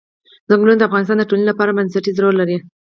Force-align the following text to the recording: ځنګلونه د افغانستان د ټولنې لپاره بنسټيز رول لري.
ځنګلونه 0.49 0.77
د 0.79 0.83
افغانستان 0.87 1.17
د 1.19 1.23
ټولنې 1.29 1.45
لپاره 1.49 1.75
بنسټيز 1.77 2.15
رول 2.23 2.35
لري. 2.41 2.57